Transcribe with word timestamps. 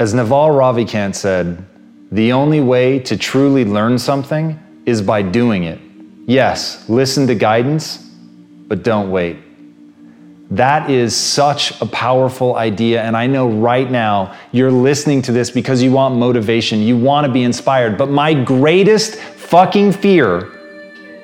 As 0.00 0.14
Naval 0.14 0.48
Ravikant 0.48 1.14
said, 1.14 1.62
the 2.10 2.32
only 2.32 2.62
way 2.62 2.98
to 3.00 3.18
truly 3.18 3.66
learn 3.66 3.98
something 3.98 4.58
is 4.86 5.02
by 5.02 5.20
doing 5.20 5.64
it. 5.64 5.78
Yes, 6.26 6.88
listen 6.88 7.26
to 7.26 7.34
guidance, 7.34 7.98
but 8.66 8.82
don't 8.82 9.10
wait. 9.10 9.36
That 10.52 10.88
is 10.88 11.14
such 11.14 11.78
a 11.82 11.86
powerful 11.86 12.56
idea. 12.56 13.02
And 13.02 13.14
I 13.14 13.26
know 13.26 13.50
right 13.50 13.90
now 13.90 14.34
you're 14.52 14.72
listening 14.72 15.20
to 15.20 15.32
this 15.32 15.50
because 15.50 15.82
you 15.82 15.92
want 15.92 16.16
motivation, 16.16 16.80
you 16.80 16.96
want 16.96 17.26
to 17.26 17.32
be 17.32 17.42
inspired. 17.42 17.98
But 17.98 18.08
my 18.08 18.32
greatest 18.32 19.16
fucking 19.16 19.92
fear 19.92 20.59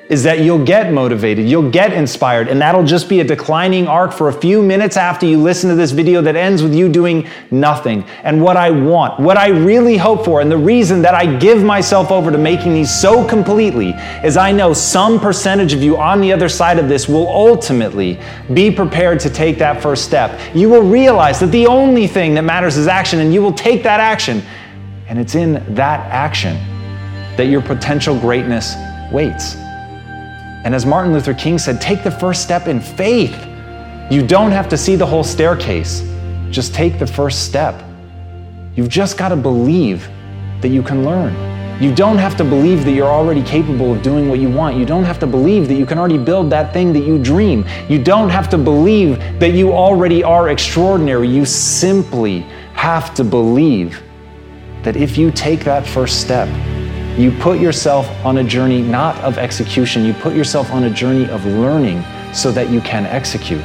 is 0.09 0.23
that 0.23 0.39
you'll 0.39 0.63
get 0.63 0.93
motivated, 0.93 1.47
you'll 1.47 1.69
get 1.69 1.91
inspired, 1.91 2.47
and 2.47 2.61
that'll 2.61 2.83
just 2.83 3.09
be 3.09 3.19
a 3.19 3.23
declining 3.23 3.87
arc 3.87 4.13
for 4.13 4.29
a 4.29 4.33
few 4.33 4.61
minutes 4.61 4.95
after 4.95 5.25
you 5.25 5.37
listen 5.37 5.69
to 5.69 5.75
this 5.75 5.91
video 5.91 6.21
that 6.21 6.35
ends 6.35 6.63
with 6.63 6.73
you 6.73 6.87
doing 6.87 7.27
nothing. 7.51 8.03
And 8.23 8.41
what 8.41 8.55
I 8.55 8.71
want, 8.71 9.19
what 9.19 9.37
I 9.37 9.49
really 9.49 9.97
hope 9.97 10.23
for, 10.23 10.39
and 10.39 10.49
the 10.49 10.57
reason 10.57 11.01
that 11.01 11.13
I 11.13 11.37
give 11.37 11.61
myself 11.61 12.09
over 12.09 12.31
to 12.31 12.37
making 12.37 12.73
these 12.73 12.93
so 12.93 13.27
completely 13.27 13.89
is 14.23 14.37
I 14.37 14.51
know 14.53 14.71
some 14.73 15.19
percentage 15.19 15.73
of 15.73 15.83
you 15.83 15.97
on 15.97 16.21
the 16.21 16.31
other 16.31 16.47
side 16.47 16.79
of 16.79 16.87
this 16.87 17.09
will 17.09 17.27
ultimately 17.27 18.17
be 18.53 18.71
prepared 18.71 19.19
to 19.21 19.29
take 19.29 19.57
that 19.57 19.81
first 19.81 20.05
step. 20.05 20.39
You 20.55 20.69
will 20.69 20.83
realize 20.83 21.39
that 21.41 21.47
the 21.47 21.67
only 21.67 22.07
thing 22.07 22.33
that 22.35 22.43
matters 22.43 22.77
is 22.77 22.87
action, 22.87 23.19
and 23.19 23.33
you 23.33 23.41
will 23.41 23.53
take 23.53 23.83
that 23.83 23.99
action. 23.99 24.41
And 25.09 25.19
it's 25.19 25.35
in 25.35 25.53
that 25.75 25.99
action 26.11 26.55
that 27.35 27.47
your 27.47 27.61
potential 27.61 28.17
greatness 28.17 28.75
waits. 29.11 29.55
And 30.63 30.75
as 30.75 30.85
Martin 30.85 31.13
Luther 31.13 31.33
King 31.33 31.57
said, 31.57 31.79
take 31.79 32.03
the 32.03 32.11
first 32.11 32.43
step 32.43 32.67
in 32.67 32.81
faith. 32.81 33.35
You 34.11 34.25
don't 34.25 34.51
have 34.51 34.69
to 34.69 34.77
see 34.77 34.95
the 34.95 35.05
whole 35.05 35.23
staircase, 35.23 36.01
just 36.49 36.73
take 36.73 36.97
the 36.99 37.07
first 37.07 37.45
step. 37.45 37.83
You've 38.75 38.89
just 38.89 39.17
got 39.17 39.29
to 39.29 39.35
believe 39.35 40.07
that 40.61 40.69
you 40.69 40.81
can 40.81 41.03
learn. 41.03 41.33
You 41.81 41.93
don't 41.93 42.17
have 42.17 42.35
to 42.37 42.43
believe 42.43 42.85
that 42.85 42.93
you're 42.93 43.05
already 43.05 43.43
capable 43.43 43.93
of 43.93 44.01
doing 44.01 44.29
what 44.29 44.39
you 44.39 44.49
want. 44.49 44.77
You 44.77 44.85
don't 44.85 45.03
have 45.03 45.19
to 45.19 45.27
believe 45.27 45.67
that 45.67 45.75
you 45.75 45.85
can 45.85 45.99
already 45.99 46.17
build 46.17 46.49
that 46.49 46.73
thing 46.73 46.91
that 46.93 47.03
you 47.03 47.21
dream. 47.21 47.65
You 47.87 48.03
don't 48.03 48.29
have 48.29 48.49
to 48.49 48.57
believe 48.57 49.19
that 49.39 49.51
you 49.51 49.71
already 49.71 50.23
are 50.23 50.49
extraordinary. 50.49 51.27
You 51.27 51.45
simply 51.45 52.39
have 52.73 53.13
to 53.13 53.23
believe 53.23 54.01
that 54.83 54.95
if 54.95 55.17
you 55.17 55.29
take 55.31 55.63
that 55.65 55.85
first 55.85 56.21
step, 56.21 56.47
you 57.17 57.31
put 57.31 57.59
yourself 57.59 58.07
on 58.23 58.37
a 58.37 58.43
journey 58.43 58.81
not 58.81 59.15
of 59.17 59.37
execution, 59.37 60.05
you 60.05 60.13
put 60.13 60.35
yourself 60.35 60.71
on 60.71 60.83
a 60.83 60.89
journey 60.89 61.27
of 61.29 61.45
learning 61.45 62.03
so 62.33 62.51
that 62.51 62.69
you 62.69 62.79
can 62.81 63.05
execute. 63.05 63.61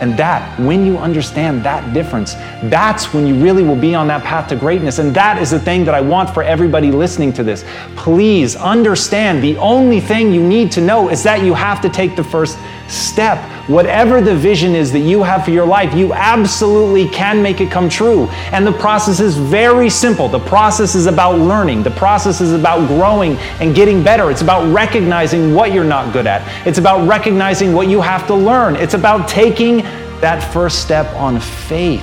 And 0.00 0.16
that, 0.16 0.60
when 0.60 0.86
you 0.86 0.96
understand 0.96 1.64
that 1.64 1.92
difference, 1.92 2.34
that's 2.64 3.12
when 3.12 3.26
you 3.26 3.34
really 3.42 3.64
will 3.64 3.76
be 3.76 3.94
on 3.94 4.06
that 4.08 4.22
path 4.22 4.48
to 4.50 4.56
greatness. 4.56 5.00
And 5.00 5.12
that 5.14 5.42
is 5.42 5.50
the 5.50 5.58
thing 5.58 5.84
that 5.86 5.94
I 5.94 6.00
want 6.00 6.32
for 6.32 6.42
everybody 6.42 6.92
listening 6.92 7.32
to 7.32 7.42
this. 7.42 7.64
Please 7.96 8.54
understand 8.54 9.42
the 9.42 9.56
only 9.56 9.98
thing 9.98 10.32
you 10.32 10.46
need 10.46 10.70
to 10.72 10.80
know 10.80 11.08
is 11.08 11.24
that 11.24 11.42
you 11.42 11.52
have 11.54 11.80
to 11.80 11.88
take 11.88 12.14
the 12.14 12.22
first 12.22 12.58
step. 12.86 13.38
Whatever 13.68 14.22
the 14.22 14.34
vision 14.34 14.74
is 14.74 14.92
that 14.92 15.00
you 15.00 15.22
have 15.22 15.44
for 15.44 15.50
your 15.50 15.66
life, 15.66 15.94
you 15.94 16.14
absolutely 16.14 17.06
can 17.10 17.42
make 17.42 17.60
it 17.60 17.70
come 17.70 17.90
true. 17.90 18.26
And 18.50 18.66
the 18.66 18.72
process 18.72 19.20
is 19.20 19.36
very 19.36 19.90
simple. 19.90 20.26
The 20.26 20.38
process 20.40 20.94
is 20.94 21.04
about 21.04 21.38
learning, 21.38 21.82
the 21.82 21.90
process 21.90 22.40
is 22.40 22.54
about 22.54 22.88
growing 22.88 23.36
and 23.60 23.74
getting 23.74 24.02
better. 24.02 24.30
It's 24.30 24.40
about 24.40 24.72
recognizing 24.72 25.52
what 25.54 25.74
you're 25.74 25.84
not 25.84 26.14
good 26.14 26.26
at, 26.26 26.66
it's 26.66 26.78
about 26.78 27.06
recognizing 27.06 27.74
what 27.74 27.88
you 27.88 28.00
have 28.00 28.26
to 28.28 28.34
learn. 28.34 28.74
It's 28.74 28.94
about 28.94 29.28
taking 29.28 29.82
that 30.22 30.40
first 30.50 30.82
step 30.82 31.06
on 31.14 31.38
faith. 31.38 32.02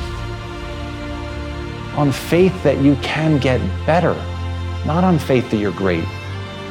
On 1.98 2.12
faith 2.12 2.62
that 2.62 2.78
you 2.78 2.96
can 2.98 3.40
get 3.40 3.60
better, 3.88 4.14
not 4.86 5.04
on 5.04 5.18
faith 5.18 5.50
that 5.50 5.58
you're 5.58 5.72
great, 5.72 6.06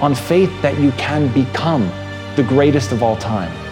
on 0.01 0.15
faith 0.15 0.53
that 0.63 0.79
you 0.79 0.93
can 0.93 1.33
become 1.35 1.91
the 2.37 2.45
greatest 2.45 2.93
of 2.93 3.03
all 3.03 3.17
time. 3.17 3.64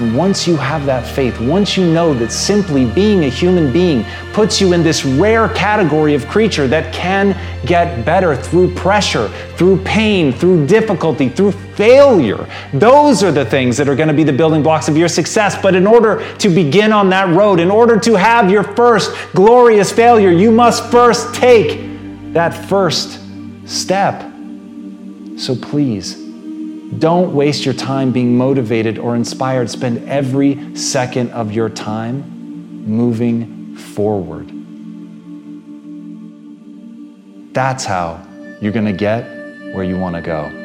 And 0.00 0.16
once 0.16 0.48
you 0.48 0.56
have 0.56 0.86
that 0.86 1.06
faith, 1.06 1.38
once 1.40 1.76
you 1.76 1.84
know 1.84 2.14
that 2.14 2.32
simply 2.32 2.86
being 2.86 3.24
a 3.24 3.28
human 3.28 3.70
being 3.70 4.06
puts 4.32 4.58
you 4.58 4.72
in 4.72 4.82
this 4.82 5.04
rare 5.04 5.50
category 5.50 6.14
of 6.14 6.26
creature 6.26 6.66
that 6.68 6.94
can 6.94 7.36
get 7.66 8.02
better 8.02 8.34
through 8.34 8.74
pressure, 8.74 9.28
through 9.56 9.82
pain, 9.84 10.32
through 10.32 10.66
difficulty, 10.66 11.28
through 11.28 11.52
failure, 11.52 12.48
those 12.72 13.22
are 13.22 13.30
the 13.30 13.44
things 13.44 13.76
that 13.76 13.90
are 13.90 13.94
going 13.94 14.08
to 14.08 14.14
be 14.14 14.24
the 14.24 14.32
building 14.32 14.62
blocks 14.62 14.88
of 14.88 14.96
your 14.96 15.08
success. 15.08 15.60
But 15.60 15.74
in 15.74 15.86
order 15.86 16.26
to 16.38 16.48
begin 16.48 16.94
on 16.94 17.10
that 17.10 17.28
road, 17.36 17.60
in 17.60 17.70
order 17.70 18.00
to 18.00 18.14
have 18.14 18.50
your 18.50 18.64
first 18.64 19.14
glorious 19.34 19.92
failure, 19.92 20.30
you 20.30 20.50
must 20.50 20.90
first 20.90 21.34
take 21.34 22.32
that 22.32 22.52
first 22.52 23.20
step. 23.66 24.22
So 25.36 25.54
please, 25.54 26.29
don't 26.98 27.34
waste 27.34 27.64
your 27.64 27.74
time 27.74 28.10
being 28.10 28.36
motivated 28.36 28.98
or 28.98 29.14
inspired. 29.14 29.70
Spend 29.70 30.08
every 30.08 30.76
second 30.76 31.30
of 31.30 31.52
your 31.52 31.68
time 31.68 32.84
moving 32.86 33.76
forward. 33.76 34.50
That's 37.54 37.84
how 37.84 38.26
you're 38.60 38.72
going 38.72 38.86
to 38.86 38.92
get 38.92 39.24
where 39.74 39.84
you 39.84 39.98
want 39.98 40.16
to 40.16 40.22
go. 40.22 40.59